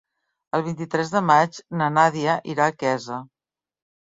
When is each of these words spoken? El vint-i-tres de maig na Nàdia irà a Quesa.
El 0.57 0.61
vint-i-tres 0.67 1.11
de 1.15 1.21
maig 1.31 1.59
na 1.83 1.91
Nàdia 1.99 2.39
irà 2.55 2.67
a 2.73 2.77
Quesa. 2.81 3.21